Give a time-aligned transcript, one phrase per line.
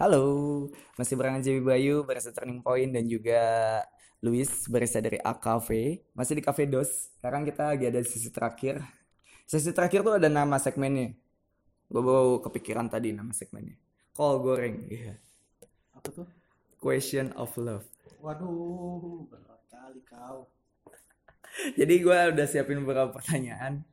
[0.00, 0.64] Halo,
[0.96, 3.36] masih barengan JB Bayu, barista Turning Point dan juga
[4.24, 5.68] Luis, barista dari AKV.
[6.16, 7.12] Masih di Cafe Dos.
[7.20, 8.80] Sekarang kita lagi ada di sesi terakhir.
[9.44, 11.12] Sesi terakhir tuh ada nama segmennya.
[11.92, 13.76] Gue baru kepikiran tadi nama segmennya.
[14.16, 15.20] Call goreng, iya.
[15.92, 16.24] Apa tuh?
[16.80, 17.84] Question of love.
[18.24, 20.48] Waduh, berat kali kau.
[21.76, 23.84] Jadi gue udah siapin beberapa pertanyaan.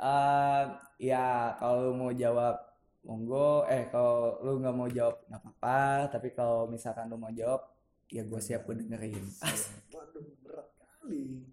[0.00, 0.64] Eh,
[0.96, 2.71] ya kalau mau jawab
[3.06, 3.66] monggo.
[3.66, 6.10] Eh kalau lu nggak mau jawab nggak apa-apa.
[6.14, 7.62] Tapi kalau misalkan lu mau jawab,
[8.10, 9.24] ya gue siap gue dengerin.
[9.94, 11.46] Waduh, berat kali.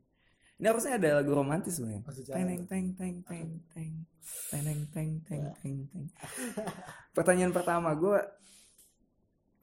[0.59, 2.03] Ini harusnya ada lagu romantis sebenarnya.
[2.03, 3.91] Teng teng teng teng teng
[4.51, 6.05] teng teng teng teng teng teng.
[7.15, 8.19] Pertanyaan pertama gue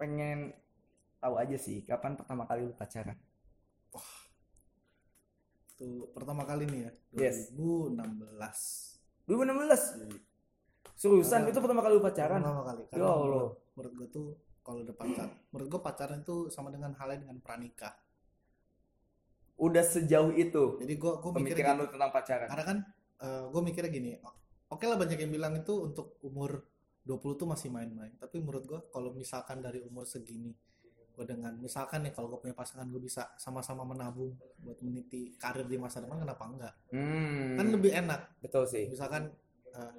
[0.00, 0.52] pengen
[1.20, 3.16] tahu aja sih kapan pertama kali lu pacaran?
[5.76, 6.92] Tuh pertama kali nih ya,
[7.28, 7.52] Yes.
[7.52, 8.96] 2016.
[9.28, 10.25] 2016.
[10.96, 12.40] Seriusan itu pertama kali lu pacaran?
[12.40, 12.82] Pertama kali.
[12.88, 13.16] Ya Allah.
[13.20, 14.26] menurut, menurut gue tuh
[14.60, 17.94] kalau udah pacar, menurut gue pacaran itu sama dengan halnya dengan pranikah.
[19.56, 21.80] Udah sejauh itu Jadi gue gue mikirnya pemikiran gitu.
[21.80, 22.48] lu tentang pacaran.
[22.48, 22.78] Karena kan
[23.48, 24.10] gue mikirnya gini,
[24.68, 26.60] oke lah banyak yang bilang itu untuk umur
[27.04, 28.12] 20 tuh masih main-main.
[28.18, 30.52] Tapi menurut gue kalau misalkan dari umur segini,
[31.16, 35.64] gue dengan misalkan nih kalau gue punya pasangan gue bisa sama-sama menabung buat meniti karir
[35.64, 36.74] di masa depan, kenapa enggak?
[36.92, 38.20] Hmm, Kan lebih enak.
[38.44, 38.84] betul sih.
[38.92, 39.32] Misalkan
[39.72, 39.94] eh,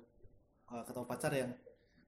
[0.73, 1.51] eh, ketemu pacar yang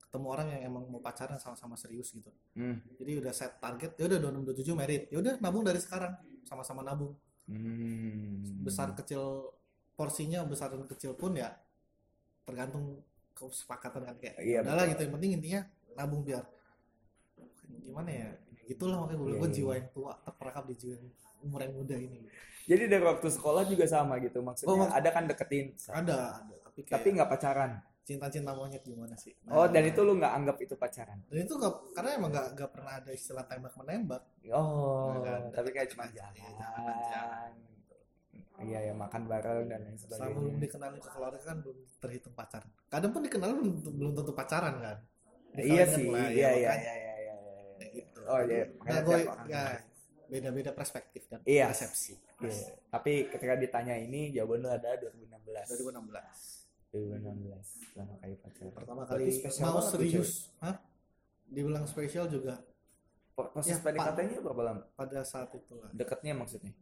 [0.10, 2.34] ketemu orang yang emang mau pacaran sama-sama serius gitu.
[2.58, 2.82] Hmm.
[2.98, 5.04] Jadi udah set target, ya udah 26 27 merit.
[5.14, 6.18] Ya udah nabung dari sekarang,
[6.50, 7.14] sama-sama nabung.
[7.46, 8.42] Hmm.
[8.66, 9.54] Besar kecil
[9.94, 11.52] porsinya besar dan kecil pun ya
[12.48, 13.04] tergantung
[13.36, 14.92] kesepakatan kan kayak Iya, udahlah betul.
[14.96, 15.62] gitu yang penting intinya
[16.00, 16.44] nabung biar
[17.84, 18.28] gimana ya
[18.64, 19.58] gitulah makanya gue Iya, bilang gue iya.
[19.60, 21.08] jiwa yang tua terperangkap di jiwa yang
[21.44, 22.20] umur yang muda ini
[22.70, 24.72] Jadi dari waktu sekolah juga sama gitu maksudnya.
[24.72, 27.72] Oh, ada kan deketin, ada ada tapi kayak tapi nggak pacaran.
[28.10, 31.22] Cinta-cinta monyet gimana sih Oh, Nah, dan itu lu nggak anggap itu pacaran?
[31.24, 35.46] dan itu nggak karena emang nggak nggak pernah ada istilah tembak menembak Oh, ada.
[35.52, 36.34] tapi kayak cuma Iya, jalan.
[36.58, 37.52] jalan-jalan.
[38.60, 40.60] Iya, ya makan bareng dan lain selama belum sebagainya.
[40.60, 44.98] dikenalin ke keluarga kan belum terhitung pacaran kadang pun dikenalin belum, belum tentu pacaran kan
[45.52, 46.78] Iya Dikawinkan sih, lah, iya ya, iya makanya.
[46.78, 47.36] iya iya iya.
[47.36, 47.36] iya.
[47.73, 48.20] Kayak gitu.
[48.22, 49.64] Oh iya, Nah, gue ya beda.
[50.30, 51.66] beda-beda perspektif dan Iya.
[51.67, 52.14] persepsi.
[52.39, 52.70] Iya.
[52.88, 55.66] Tapi ketika ditanya ini jawaban lu ada 2016.
[55.73, 56.69] 2016.
[56.89, 58.72] 2016 pertama kali pacaran.
[58.73, 60.76] Pertama kali spesial mau serius, Hah?
[61.45, 62.61] Dibilang spesial juga
[63.33, 64.83] Proses Ya, PDKT-nya berapa lama?
[64.94, 65.88] pada saat itulah.
[65.95, 66.76] Deketnya maksudnya?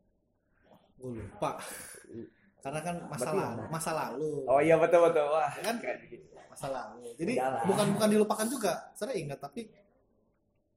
[0.98, 1.62] Gue lupa.
[2.66, 4.32] Karena kan masa Berarti lalu, masa lalu.
[4.50, 5.30] Oh iya betul betul.
[5.30, 5.78] Wah, kan?
[5.78, 6.26] kayak gitu.
[6.50, 7.14] Masa lalu.
[7.14, 7.62] Jadi Udahlah.
[7.62, 8.74] bukan bukan dilupakan juga.
[8.98, 9.70] Saya ingat tapi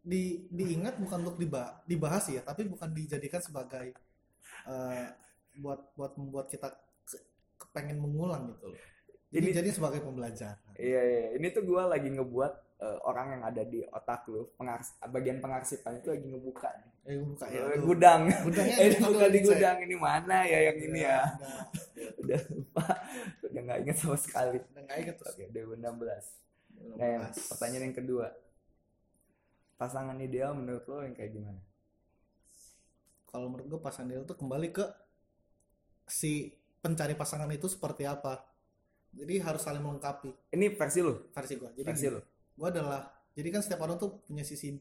[0.01, 3.97] di diingat bukan untuk diba- dibahas ya, tapi bukan dijadikan sebagai
[4.69, 5.07] eh,
[5.57, 6.69] buat buat membuat kita
[7.09, 7.25] ke-
[7.57, 8.81] kepengen mengulang gitu loh.
[9.31, 10.59] Jadi Ini- jadi sebagai pembelajaran.
[10.75, 11.27] Iya, iya.
[11.39, 16.01] Ini tuh gua lagi ngebuat eh, orang yang ada di otak lu, pengars bagian pengarsipan
[16.01, 16.91] itu lagi ngebuka nih.
[17.01, 17.61] Eh buka ya.
[17.69, 17.85] aduh.
[17.87, 18.21] gudang.
[18.43, 21.21] Gudangnya Eh, buka di gudang ini mana ya yang ini ya?
[22.25, 22.85] Udah, lupa.
[23.47, 24.59] Udah nggak inget sama sekali.
[24.61, 25.35] udah nggak inget terus.
[25.37, 25.77] Oke, 2016.
[26.81, 28.27] Belum Nah, yang pertanyaan yang kedua.
[29.77, 31.61] Pasangan ideal menurut lo yang kayak gimana?
[33.29, 34.85] Kalau menurut gue pasangan ideal tuh kembali ke
[36.05, 38.50] si pencari pasangan itu seperti apa.
[39.13, 41.71] Jadi harus saling melengkapi Ini versi lo, versi gue.
[41.73, 42.21] Jadi versi lo.
[42.53, 43.01] gue adalah
[43.31, 44.77] jadi kan setiap orang tuh punya sisi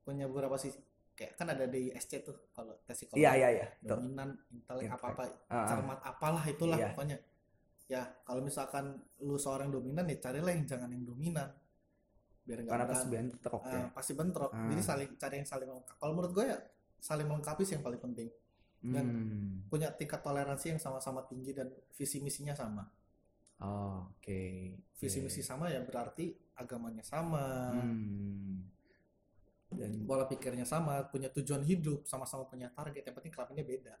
[0.00, 0.76] punya beberapa sisi
[1.12, 3.66] kayak kan ada di SC tuh kalau tes psikologi Iya, iya, iya.
[3.80, 5.66] Dominan intelek apa apa Ah, ah.
[5.66, 6.92] cermat apalah itulah Iya.
[6.92, 7.16] pokoknya
[7.86, 8.84] ya kalau misalkan
[9.18, 11.48] lu seorang dominan ya carilah yang jangan yang dominan
[12.44, 13.82] biar nggak Karena beran- pasti bentrok Ah, ya.
[13.90, 14.68] pasti bentrok Ah.
[14.68, 16.58] jadi saling cari yang saling melengkapi kalau menurut gue ya
[16.98, 18.28] saling melengkapi sih yang paling penting
[18.84, 19.54] dan- Hmm.
[19.66, 22.84] punya tingkat toleransi yang sama-sama tinggi dan visi misinya sama
[23.56, 24.76] Oh, Oke.
[24.96, 28.64] visi misi sama ya berarti agamanya sama Hmm.
[29.66, 33.94] Dan pola pikirnya sama punya tujuan hidup sama-sama punya target yang penting kelaminnya beda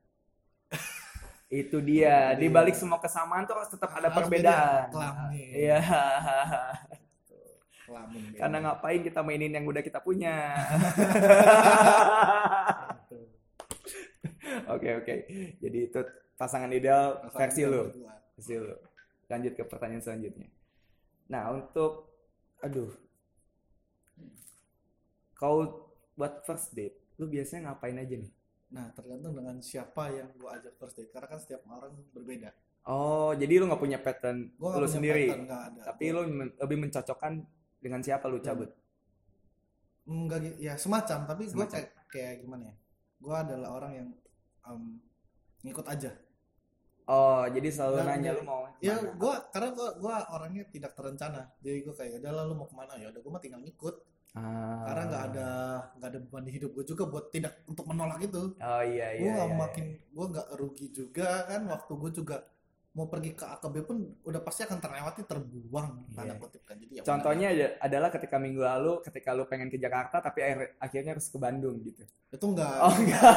[1.52, 2.34] itu dia.
[2.34, 4.86] Di balik semua kesamaan tuh harus tetap ada Harus perbedaan.
[4.86, 4.92] beda.
[4.92, 5.48] Kelamin.
[5.54, 5.78] Iya.
[7.86, 10.34] kelamin beda Karena ngapain kita mainin yang udah kita punya?
[13.06, 13.18] Gitu.
[14.74, 15.14] Oke oke.
[15.58, 16.00] Jadi itu
[16.34, 17.82] pasangan ideal Pasangan versi lu.
[18.34, 18.74] Versi lu.
[19.26, 20.48] Lanjut ke pertanyaan selanjutnya.
[21.26, 22.06] Nah untuk,
[22.62, 22.90] aduh,
[25.34, 25.56] kau
[26.16, 28.32] buat first date, lu biasanya ngapain aja nih?
[28.66, 31.10] nah tergantung dengan siapa yang gua ajak first date.
[31.14, 32.50] Karena kan setiap orang berbeda.
[32.86, 35.80] Oh, jadi lu nggak punya pattern gua lu sendiri, pattern, ada.
[35.86, 37.32] Tapi lu men- lebih mencocokkan
[37.78, 38.70] dengan siapa lu cabut?
[40.06, 42.74] enggak ya semacam tapi gua kayak kayak gimana ya?
[43.18, 44.08] Gua adalah orang yang
[44.66, 44.82] em,
[45.66, 46.10] ngikut aja
[47.06, 49.14] Oh, jadi selalu Nah, nanya lu mau ya ke mana?
[49.14, 52.74] gue karena gue gua orangnya tidak terencana jadi gue kayak udah lah lu mau ke
[52.74, 53.96] mana ya udah gue mah tinggal ngikut
[54.36, 54.84] Ah.
[54.84, 55.48] karena nggak ada
[55.96, 59.22] nggak ada beban di hidup gue juga buat tidak untuk menolak itu Oh iya gue
[59.22, 59.32] iya.
[59.32, 62.36] nggak iya, makin gue nggak rugi juga kan waktu gue juga
[62.96, 66.40] mau pergi ke AKB pun udah pasti akan terlewati terbuang tanda Iya.
[66.40, 67.02] kutip kan jadi ya.
[67.04, 71.26] Contohnya ada- adalah ketika minggu lalu ketika lu pengen ke Jakarta tapi akhir- akhirnya harus
[71.26, 72.00] ke Bandung gitu.
[72.26, 73.20] itu enggak Oh enggak.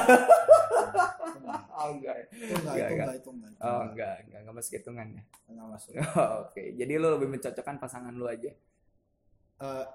[1.72, 2.16] Oh enggak.
[2.30, 3.16] itu enggak itu enggak.
[3.16, 4.16] itu enggak Oh enggak.
[4.22, 5.24] enggak, enggak, masuk hitungannya.
[5.46, 8.52] Enggak masuk Oh, Oke, jadi lu lebih mencocokkan pasangan lu aja
[9.60, 9.86] Eh,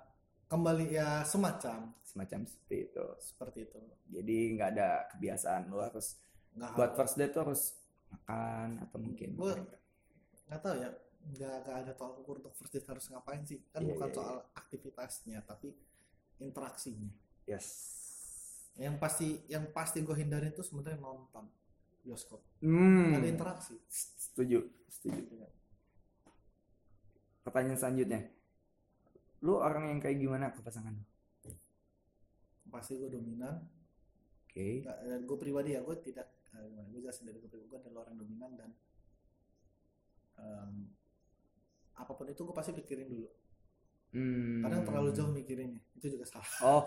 [0.47, 3.05] kembali ya semacam semacam seperti itu.
[3.19, 6.21] seperti itu Jadi nggak ada kebiasaan lu harus
[6.53, 6.99] nggak buat harus.
[6.99, 7.63] first date tuh harus
[8.15, 9.59] makan atau mungkin Gua-
[10.47, 10.91] nggak tahu ya
[11.25, 14.15] nggak nggak ada tolak ukur untuk first date harus ngapain sih kan Iya, bukan iya,
[14.15, 15.73] soal aktivitasnya tapi
[16.37, 17.09] interaksinya
[17.45, 17.67] yes.
[18.75, 21.47] yang pasti yang pasti gue hindarin itu sebenarnya nonton
[22.01, 23.15] bioskop Hmm.
[23.15, 25.21] Ada interaksi Setuju, setuju.
[27.41, 28.21] Pertanyaan selanjutnya.
[29.41, 30.91] Lu orang yang kayak gimana ke pasangan?
[30.93, 31.05] lu?
[32.67, 33.63] pasti gue dominan
[34.45, 34.83] Oke.
[34.83, 38.17] Dan gue pribadi ya gue tidak eh, gimana gue jelasin dari gue gue adalah orang
[38.17, 38.71] dominan dan
[40.35, 40.91] em,
[41.95, 43.29] apa pun itu gue pasti pikirin dulu
[44.11, 44.63] Hmm.
[44.63, 46.83] kadang terlalu jauh mikirinnya itu juga salah Oh,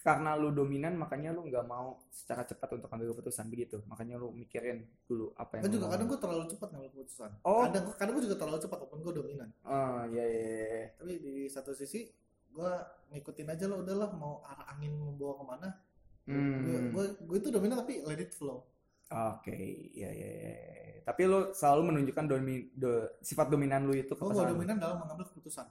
[0.00, 3.76] karena lu dominan makanya lu nggak mau secara cepat untuk ambil keputusan begitu.
[3.84, 7.68] Makanya lu mikirin dulu apa yang kan juga kadang gue terlalu cepat ngambil keputusan Oh.
[7.68, 10.84] kadang kadang gue juga terlalu cepat walaupun gue dominan Oh, iya iya iya.
[10.96, 12.08] tapi di satu sisi
[12.48, 12.72] gue
[13.10, 15.68] ngikutin aja lo udahlah mau arah angin membawa ke mana
[16.24, 16.88] Hmm.
[16.88, 18.64] gue gue itu dominan tapi let it flow
[19.12, 19.52] Oke,
[19.92, 20.52] iya iya iya.
[21.02, 24.32] Tapi lu selalu menunjukkan domi, do- sifat dominan lu itu ke lu.
[24.32, 25.66] dominan dalam mengambil keputusan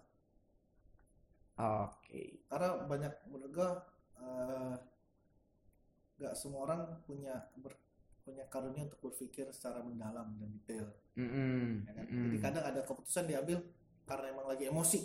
[1.55, 2.41] Oke.
[2.49, 3.69] karena banyak menurut gue
[4.17, 4.73] eh,
[6.17, 7.77] gak semua orang punya ber-
[8.21, 10.85] punya karunia untuk berpikir secara mendalam dan detail
[11.17, 12.05] Mm-mm, ya kan?
[12.05, 12.23] mm-mm.
[12.29, 13.57] jadi kadang ada keputusan diambil
[14.05, 15.01] karena emang lagi emosi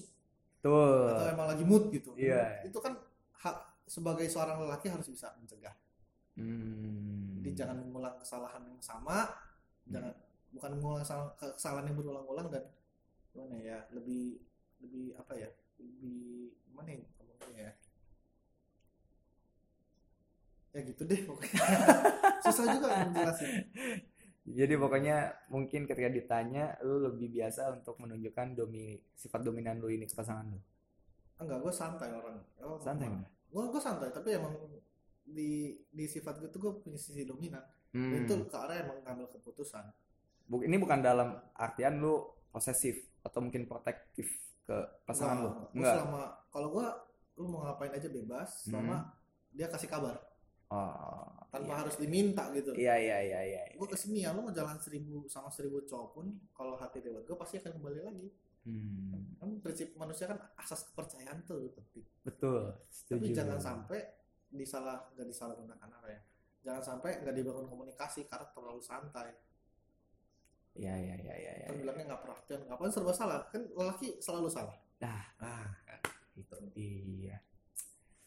[0.60, 1.08] Betul.
[1.12, 2.64] atau emang lagi mood gitu Iya.
[2.64, 2.92] itu kan
[3.36, 3.56] hak
[3.88, 5.72] sebagai seorang lelaki harus bisa mencegah
[6.36, 6.75] Hmm.
[7.56, 9.32] Jadi jangan mengulang kesalahan yang sama,
[9.88, 10.12] jangan
[10.52, 11.00] bukan mengulang
[11.56, 12.68] kesalahan, yang berulang-ulang dan
[13.32, 14.44] gimana ya lebih
[14.84, 15.48] lebih apa ya
[15.80, 17.72] lebih gimana ya ngomongnya ya?
[20.76, 21.64] Ya gitu deh pokoknya.
[22.44, 23.48] Susah juga menjelasin
[24.46, 25.16] Jadi pokoknya
[25.48, 30.44] mungkin ketika ditanya lu lebih biasa untuk menunjukkan domi sifat dominan lu ini ke pasangan
[30.44, 30.60] lu.
[31.40, 32.36] enggak gue santai orang.
[32.60, 33.08] Oh, Santai
[33.48, 34.52] gue gue santai tapi emang
[35.26, 35.50] di
[35.84, 38.12] di sifat gue tuh gue punya sisi dominan Hmm.
[38.18, 39.80] itu ke arah emang ngambil keputusan
[40.44, 44.26] Bu- ini bukan dalam artian lu posesif atau mungkin protektif
[44.62, 45.48] ke pasangan lu.
[45.48, 45.94] Enggak, gua Enggak.
[45.96, 46.86] selama kalau gue
[47.34, 49.16] lu mau ngapain aja bebas selama
[49.50, 50.18] dia kasih kabar
[50.66, 51.30] Oh.
[51.48, 51.78] tanpa iya.
[51.78, 53.60] harus diminta gitu Iya iya iya iya.
[53.72, 57.22] gue ke sini ya lu mau jalan seribu sama seribu cowok pun kalau hati lewat
[57.24, 58.28] gue pasti akan kembali lagi
[58.60, 59.38] Hmm.
[59.38, 62.74] kan prinsip manusia kan asas kepercayaan tuh penting Betul.
[62.74, 63.30] tapi Setuju.
[63.32, 64.02] jangan sampai
[64.48, 66.20] disalah nggak disalahgunakan apa ya
[66.62, 69.30] jangan sampai nggak dibangun komunikasi karena terlalu santai
[70.76, 71.52] Iya iya iya iya.
[71.56, 71.66] iya.
[71.66, 75.24] kan bilangnya nggak perhatian ngapain serba salah kan lelaki selalu salah Dah.
[75.40, 75.72] ah
[76.36, 77.40] Itu dia.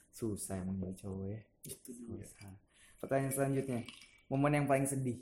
[0.09, 1.41] Susah emang jadi cowok ya.
[1.63, 2.49] itu dia Susah.
[2.97, 3.85] Pertanyaan selanjutnya.
[4.27, 5.21] Momen yang paling sedih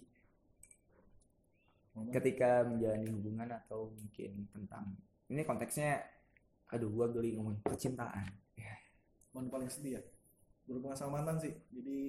[1.92, 4.96] Momen- ketika menjalani hubungan atau mungkin tentang
[5.28, 6.00] ini konteksnya
[6.68, 8.28] aduh gua geli ngomong percintaan.
[8.56, 8.76] Ya.
[9.32, 10.02] momen paling sedih ya
[10.68, 12.00] berhubungan sama mantan sih jadi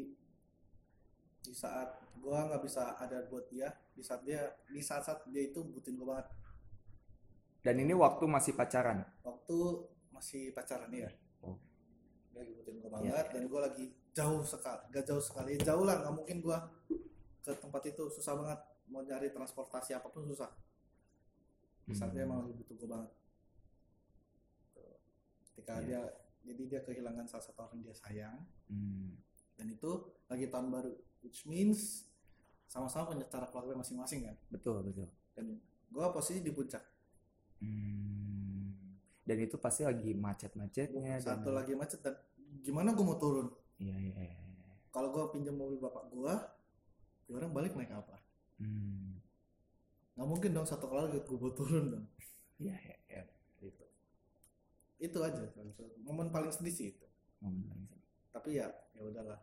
[1.40, 5.42] di saat gua nggak bisa ada buat dia di saat dia di saat saat dia
[5.44, 6.28] itu butuhin gua banget
[7.58, 9.02] Dan ini waktu masih pacaran.
[9.22, 9.56] waktu
[10.10, 11.54] masih pacaran ya Oh.
[12.28, 13.32] dia lagi butuhin gue Iya, banget iya.
[13.32, 16.58] dan gue lagi jauh sekali gak jauh sekali jauh lah nggak mungkin gue
[17.40, 20.50] ke tempat itu susah banget mau nyari transportasi apa pun susah
[21.84, 22.28] di saat dia Hmm.
[22.28, 23.10] emang lagi butuh gue banget
[25.44, 25.84] ketika Iya.
[25.84, 26.00] dia
[26.40, 29.16] jadi dia kehilangan salah satu orang dia sayang Hmm.
[29.54, 29.90] dan itu
[30.24, 32.04] lagi tahun baru which means
[32.64, 35.08] sama-sama punya cara keluarga masing-masing kan Betul betul.
[35.32, 35.56] dan
[35.88, 36.84] gue posisi di puncak
[37.58, 38.70] Hmm.
[39.20, 41.14] Dan itu pasti lagi macet-macetnya.
[41.14, 42.16] dan- satu lagi macet dan
[42.60, 44.14] gimana gue mau turun Iya iya.
[44.16, 44.72] iya, iya.
[44.88, 46.34] kalau gue pinjam mobil bapak gue
[47.24, 48.16] ya orang balik naik apa
[48.56, 49.20] Hmm.
[50.14, 52.06] nggak mungkin dong satu keluarga gue buat turun dong
[52.58, 52.74] Iya
[53.06, 53.22] iya.
[54.98, 55.42] Itu aja
[56.00, 57.06] momen paling sedih sih itu
[57.38, 58.04] Momen paling sedih.
[58.30, 59.38] tapi ya ya udahlah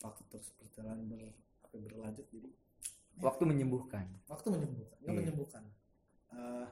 [0.00, 1.32] waktu terus berjalan ber,
[1.62, 2.50] apa berlanjut jadi
[3.14, 5.20] Waktu menyembuhkan, waktu menyembuhkan nggak Iya.
[5.22, 5.62] menyembuhkan
[6.34, 6.66] Eh,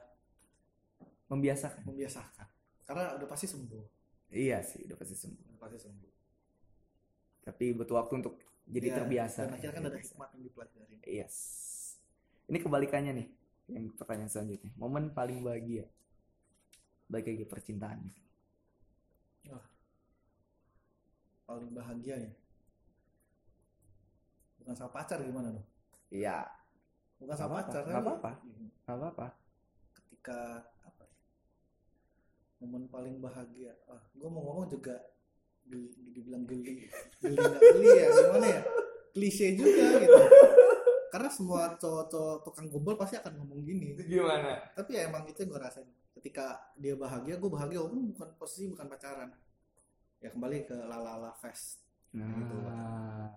[1.25, 1.81] membiasakan.
[1.83, 2.47] membiasakan
[2.83, 3.83] karena udah pasti sembuh
[4.27, 5.39] Iya sih, udah pasti sembuh.
[5.47, 6.11] udah pasti sembuh
[7.43, 9.39] Tapi butuh waktu untuk jadi Ya, terbiasa.
[9.43, 11.35] dan akhirnya kan ada hikmat yang dipelajari Yes.
[12.43, 13.27] Ini kebalikannya nih.
[13.69, 14.71] Yang pertanyaan selanjutnya.
[14.75, 15.87] Momen paling bahagia.
[17.11, 18.23] Baik lagi percintaan.
[21.53, 22.31] paling bahagia ya
[24.63, 25.67] bukan sama pacar gimana dong?
[26.07, 26.47] Iya.
[27.19, 28.31] bukan sama pacar nggak tapi apa-apa.
[28.83, 29.27] Gak apa-apa.
[29.91, 30.39] ketika
[30.87, 31.15] apa ya,
[32.63, 33.75] momen paling bahagia.
[33.91, 34.95] Ah gue mau ngomong juga
[35.67, 36.87] geli, dibilang geli.
[37.19, 38.07] Geli nggak geli ya?
[38.07, 38.61] Gimana ya?
[39.11, 40.23] Klise juga gitu.
[41.11, 43.99] Karena semua cowok-cowok tukang gombal pasti akan ngomong gini.
[43.99, 44.73] Gimana?
[44.73, 45.87] tapi ya emang itu yang gue rasain
[46.23, 49.27] ketika dia bahagia gue bahagia walaupun bukan posisi bukan pacaran.
[50.23, 51.83] Ya kembali ke lalala fest.
[52.15, 53.27] Gitu, Nah.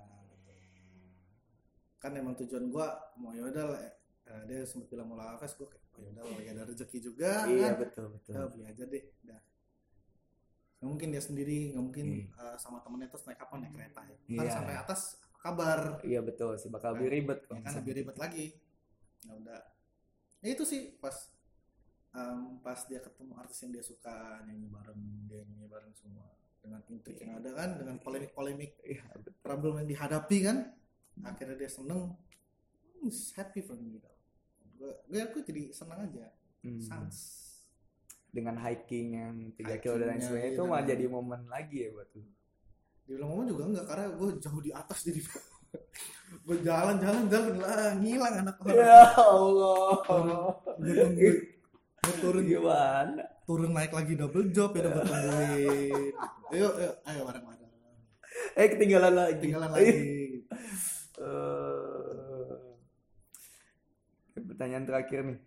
[1.98, 2.86] kan emang tujuan gue
[3.18, 6.48] mau yaudah lah eh, dia sempat bilang mau lalala fest gue kayak oh yaudah lagi
[6.54, 7.30] ada rezeki juga.
[7.50, 7.82] Iya kan?
[7.82, 8.32] betul betul.
[8.38, 9.40] udah beli aja deh udah
[10.76, 12.26] nggak mungkin dia sendiri nggak mungkin Iya.
[12.38, 14.16] eh, sama temennya terus naik apa naik kereta ya.
[14.38, 15.78] Kan sampai atas apa kabar?
[16.06, 18.46] Iya betul sih bakal lebih ribet ya kan lebih ribet lagi.
[19.26, 19.60] Ya udah.
[20.38, 21.34] Ya itu sih pas
[22.16, 24.96] em, pas dia ketemu artis yang dia suka nyanyi bareng
[25.26, 26.24] dia nyanyi bareng semua
[26.58, 29.32] dengan intrik yang ada kan dengan polemik-polemik Iya betul.
[29.38, 30.56] problem yang dihadapi kan
[31.22, 34.08] akhirnya dia seneng hmm, it's happy for me gitu
[34.74, 36.26] gue gue aku jadi senang aja
[36.58, 36.82] Hmm.
[36.82, 37.16] sans
[38.28, 41.76] Dengan hiking yang 3 kilo dan lain sebagainya iya, itu malah dan- jadi momen lagi
[41.78, 42.26] ya buat lu.
[43.00, 45.20] dibilang ngomong juga enggak karena gue jauh di atas jadi
[46.44, 49.88] gue jalan jalan jalan lah ngilang anak orang Ya Allah.
[50.76, 51.55] gue
[52.14, 53.22] turun Gimana?
[53.42, 56.12] turun naik lagi double job ya udah gue tungguin
[56.50, 57.64] ayo ayo ayo bareng bareng
[58.52, 59.40] Eh ketinggalan lagi.
[59.42, 59.92] tinggalan lagi
[61.16, 62.52] Eh,
[64.38, 65.38] pertanyaan terakhir nih.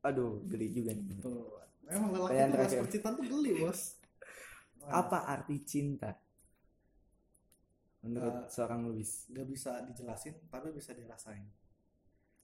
[0.00, 1.18] Aduh, geli juga nih.
[1.18, 2.78] tuh emang lelaki Pertanyaan terakhir.
[2.80, 3.80] percintaan tuh geli bos
[4.78, 6.14] Wah, Apa arti cinta?
[8.00, 11.42] Menurut Eh, seorang Luis, nggak bisa dijelasin tapi bisa dirasain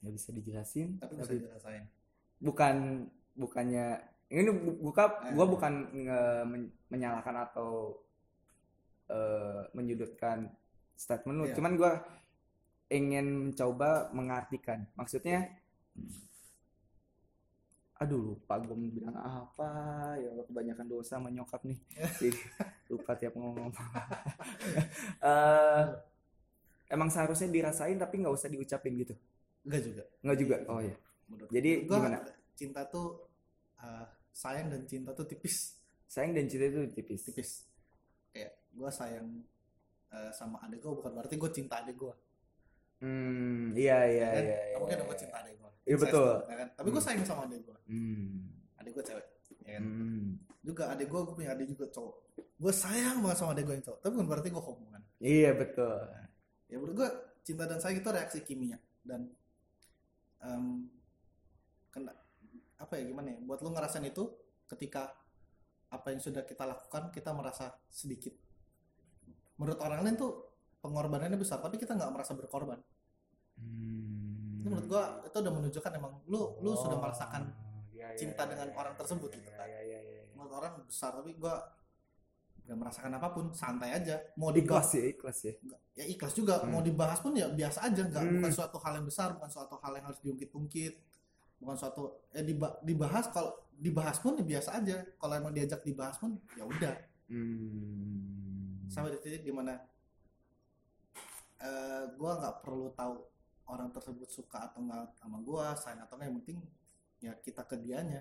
[0.03, 0.89] nggak bisa dijelasin.
[0.99, 1.85] tapi bisa Tapi dirasain
[2.39, 3.99] bukan bukannya
[4.31, 5.35] ini bu- buka Eh.
[5.35, 8.01] gua bukan nge- men- menyalahkan atau
[9.05, 10.49] eh, menyudutkan
[10.97, 11.45] statement lu.
[11.47, 11.55] Iya.
[11.61, 11.93] cuman gua
[12.89, 14.87] ingin mencoba mengartikan.
[14.97, 15.51] Maksudnya
[17.95, 19.71] aduh lupa gue mau bilang apa.
[20.19, 21.79] Ya Allah, kebanyakan dosa sama nyokap nih.
[22.91, 23.71] Lupa tiap ngomong.
[25.25, 25.85] Eh,
[26.93, 29.15] emang seharusnya dirasain tapi nggak usah diucapin gitu?
[29.65, 30.03] Enggak juga.
[30.21, 30.57] Nggak juga?
[30.69, 30.95] Oh ya
[31.27, 32.19] menurut Jadi gua gimana?
[32.53, 33.29] cinta tuh
[33.77, 37.51] eh, sayang dan cinta tuh tipis sayang dan cinta itu tipis tipis
[38.31, 39.43] kayak gue sayang
[40.11, 42.15] eh, sama adik gue bukan berarti gue cinta adik gue
[42.99, 44.43] Hmm, iya iya kan?
[44.43, 44.59] iya.
[44.71, 45.21] Gak mungkin iya, gue iya.
[45.21, 46.31] cinta adik gue Iya, betul.
[46.43, 46.69] kan?
[46.73, 47.09] tapi gue Hmm.
[47.11, 48.49] sayang sama adik gue Hmm.
[48.77, 49.27] adik gue cewek
[49.61, 49.83] ya kan?
[49.83, 50.27] Hmm.
[50.61, 52.15] juga adik gue gue punya adik juga cowok
[52.55, 55.51] gue sayang banget sama adik gue yang cowok tapi bukan berarti gue homo kan Iya
[55.53, 55.99] betul.
[56.65, 57.09] ya menurut gue
[57.43, 59.21] cinta dan sayang itu reaksi kimia dan
[60.41, 60.89] em,
[61.95, 62.11] kena
[62.75, 64.27] apa ya gimana ya buat lu ngerasain itu
[64.67, 65.15] ketika
[65.89, 68.35] apa yang sudah kita lakukan kita merasa sedikit
[69.55, 70.33] menurut orang lain tuh
[70.83, 72.83] pengorbanannya besar tapi kita nggak merasa berkorban
[73.55, 74.59] Hmm.
[74.59, 77.55] itu menurut gua itu udah menunjukkan emang lu lu sudah merasakan
[77.95, 79.63] Iya, iya, cinta iya, dengan iya, orang tersebut gitu kan.
[79.71, 80.23] iya, iya.
[80.35, 81.63] menurut orang besar tapi gua
[82.67, 85.53] nggak merasakan apa pun santai aja mau Ikhlas dibahas ya ikhlas ya.
[85.95, 86.75] ya ikhlas juga Hmm.
[86.75, 88.35] mau dibahas pun ya biasa aja nggak Hmm.
[88.43, 90.95] bukan suatu hal yang besar bukan suatu hal yang harus diungkit-ungkit
[91.65, 96.15] bukan suatu eh diba- dibahas kalau dibahas pun ya biasa aja kalau emang diajak dibahas
[96.15, 96.95] pun ya udah
[97.25, 98.85] Hmm.
[98.87, 99.81] sampai di titik di mana
[101.59, 103.17] eh gue nggak perlu tahu
[103.65, 106.59] orang tersebut suka atau nggak sama gue sayang atau nggak yang penting
[107.19, 108.21] ya kita ke dianya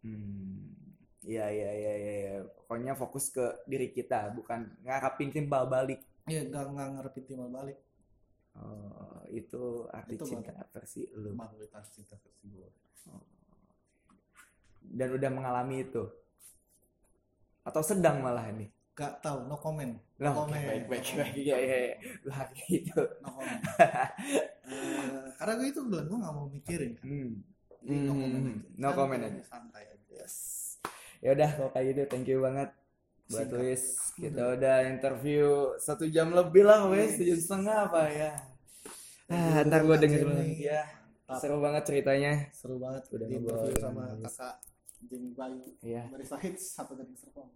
[0.00, 0.74] Hmm.
[1.22, 2.12] Iya iya iya iya.
[2.18, 2.32] iya.
[2.42, 6.02] Pokoknya fokus ke diri kita, bukan ngarapin timbal balik.
[6.26, 7.78] ya nggak nggak ngarepin timbal balik
[8.52, 11.32] Oh, itu arti Itu cinta versi lu.
[11.32, 12.68] mayoritas cinta versi gue
[14.82, 16.04] Dan udah mengalami itu.
[17.62, 18.68] Atau sedang malah nih.
[18.92, 20.62] nggak tahu no comment No oke, comment.
[20.68, 21.32] baik baik No baik.
[21.32, 21.32] comment.
[21.34, 21.76] Iya iya.
[21.80, 21.94] iya.
[22.22, 23.00] Lah gitu.
[23.18, 23.60] no comment
[24.62, 27.32] Eh, karena gue itu bilang gue nggak mau mikirin kan Hmm.
[27.82, 28.52] Jadi no Hmm, comment aja.
[28.74, 29.42] no Santai comment aja.
[29.42, 30.36] santai aja Yes.
[31.18, 32.68] Ya udah kalau kayak gitu thank you banget
[33.26, 33.56] buat Singkat.
[33.56, 33.82] Luis.
[34.12, 35.42] Kita udah interview
[35.78, 38.32] satu jam lebih lah wes, satu jam setengah apa ya.
[39.32, 40.82] Ah, ntar gue dengerin lagi ya.
[41.24, 41.40] Mantap.
[41.40, 42.32] Seru banget ceritanya.
[42.52, 44.54] seru banget Udah di interview sama kakak
[45.02, 46.02] Jamie Bayu Iya.
[46.12, 47.50] Barista Hits satu dari Serpong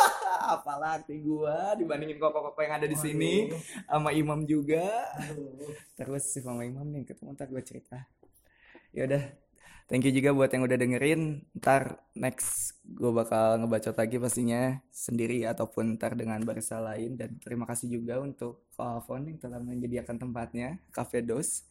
[0.56, 3.52] Apalah arti gua dibandingin koko-koko yang ada di sini
[3.84, 5.12] sama Imam juga.
[5.14, 5.68] Aduh.
[5.94, 8.00] Terus si sama Imam nih ketemu ntar gue cerita.
[8.90, 9.22] Ya udah.
[9.88, 11.48] Thank you juga buat yang udah dengerin.
[11.56, 17.16] Ntar next gue bakal ngebacot lagi pastinya sendiri ataupun ntar dengan barista lain.
[17.16, 21.64] Dan terima kasih juga untuk Koalfon yang telah menyediakan tempatnya, Cafe Dos.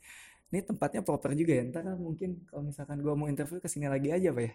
[0.50, 1.63] Ini tempatnya proper juga ya.
[1.70, 4.54] Ntar mungkin kalau misalkan gue mau interview ke sini lagi aja pak ya.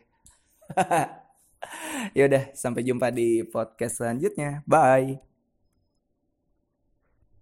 [2.19, 4.67] ya udah, sampai jumpa di podcast selanjutnya.
[4.67, 5.32] Bye.